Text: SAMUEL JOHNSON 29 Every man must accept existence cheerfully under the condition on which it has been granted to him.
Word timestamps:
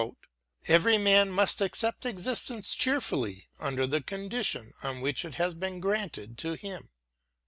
SAMUEL 0.03 0.15
JOHNSON 0.65 0.81
29 0.81 0.81
Every 0.81 0.97
man 1.03 1.29
must 1.31 1.61
accept 1.61 2.05
existence 2.07 2.73
cheerfully 2.73 3.49
under 3.59 3.85
the 3.85 4.01
condition 4.01 4.73
on 4.81 4.99
which 4.99 5.23
it 5.23 5.35
has 5.35 5.53
been 5.53 5.79
granted 5.79 6.39
to 6.39 6.53
him. 6.53 6.89